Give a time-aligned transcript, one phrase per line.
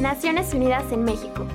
[0.00, 1.46] Naciones Unidas en México.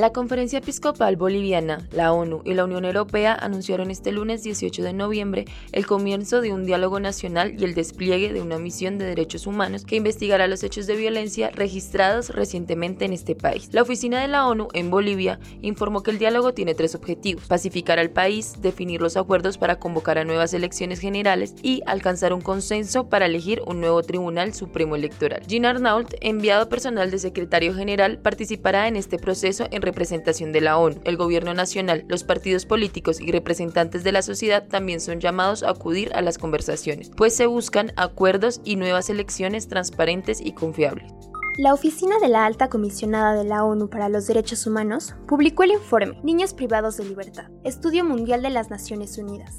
[0.00, 4.94] La Conferencia Episcopal Boliviana, la ONU y la Unión Europea anunciaron este lunes 18 de
[4.94, 9.46] noviembre el comienzo de un diálogo nacional y el despliegue de una misión de derechos
[9.46, 13.68] humanos que investigará los hechos de violencia registrados recientemente en este país.
[13.72, 17.98] La oficina de la ONU en Bolivia informó que el diálogo tiene tres objetivos, pacificar
[17.98, 23.10] al país, definir los acuerdos para convocar a nuevas elecciones generales y alcanzar un consenso
[23.10, 25.42] para elegir un nuevo Tribunal Supremo Electoral.
[25.46, 30.78] Jean Arnault, enviado personal del secretario general, participará en este proceso en representación de la
[30.78, 35.62] ONU, el gobierno nacional, los partidos políticos y representantes de la sociedad también son llamados
[35.62, 41.12] a acudir a las conversaciones, pues se buscan acuerdos y nuevas elecciones transparentes y confiables.
[41.58, 45.72] La Oficina de la Alta Comisionada de la ONU para los Derechos Humanos publicó el
[45.72, 49.56] informe Niños privados de libertad, Estudio Mundial de las Naciones Unidas,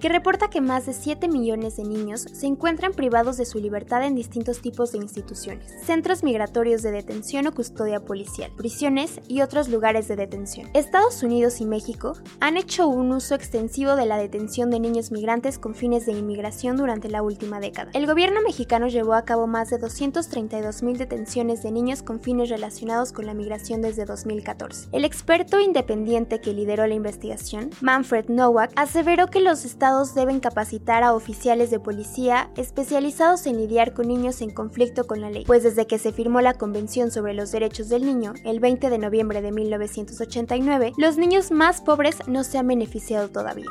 [0.00, 4.04] que reporta que más de 7 millones de niños se encuentran privados de su libertad
[4.04, 9.68] en distintos tipos de instituciones, centros migratorios de detención o custodia policial, prisiones y otros
[9.68, 10.68] lugares de detención.
[10.74, 15.58] Estados Unidos y México han hecho un uso extensivo de la detención de niños migrantes
[15.58, 17.90] con fines de inmigración durante la última década.
[17.94, 22.50] El gobierno mexicano llevó a cabo más de 232 mil detenciones de niños con fines
[22.50, 24.88] relacionados con la migración desde 2014.
[24.92, 29.64] El experto independiente que lideró la investigación, Manfred Nowak, aseveró que los
[30.14, 35.30] deben capacitar a oficiales de policía especializados en lidiar con niños en conflicto con la
[35.30, 38.90] ley, pues desde que se firmó la Convención sobre los Derechos del Niño el 20
[38.90, 43.66] de noviembre de 1989, los niños más pobres no se han beneficiado todavía.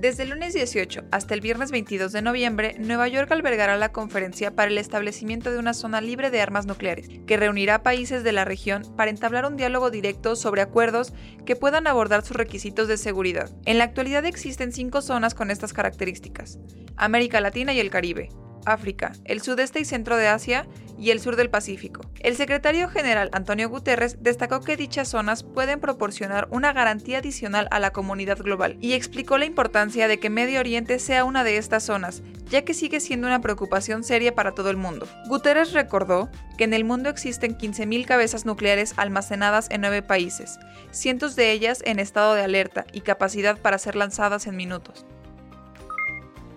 [0.00, 4.54] Desde el lunes 18 hasta el viernes 22 de noviembre, Nueva York albergará la conferencia
[4.54, 8.44] para el establecimiento de una zona libre de armas nucleares, que reunirá países de la
[8.44, 11.14] región para entablar un diálogo directo sobre acuerdos
[11.46, 13.50] que puedan abordar sus requisitos de seguridad.
[13.64, 16.58] En la actualidad existen cinco zonas con estas características,
[16.96, 18.28] América Latina y el Caribe,
[18.66, 20.66] África, el sudeste y centro de Asia
[20.98, 22.02] y el sur del Pacífico.
[22.20, 27.80] El secretario general Antonio Guterres destacó que dichas zonas pueden proporcionar una garantía adicional a
[27.80, 31.84] la comunidad global y explicó la importancia de que Medio Oriente sea una de estas
[31.84, 35.06] zonas, ya que sigue siendo una preocupación seria para todo el mundo.
[35.28, 40.58] Guterres recordó que en el mundo existen 15.000 cabezas nucleares almacenadas en nueve países,
[40.90, 45.06] cientos de ellas en estado de alerta y capacidad para ser lanzadas en minutos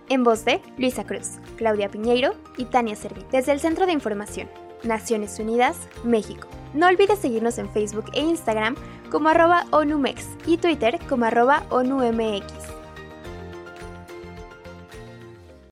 [0.09, 4.49] en voz de Luisa Cruz, Claudia Piñeiro y Tania Servi, desde el Centro de Información,
[4.83, 6.47] Naciones Unidas, México.
[6.73, 8.75] No olvides seguirnos en Facebook e Instagram
[9.11, 12.68] como arroba ONUMEX y Twitter como arroba ONUMX.